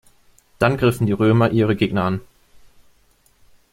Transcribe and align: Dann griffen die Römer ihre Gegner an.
Dann 0.57 0.77
griffen 0.77 1.05
die 1.05 1.11
Römer 1.13 1.51
ihre 1.51 1.75
Gegner 1.75 2.05
an. 2.05 2.21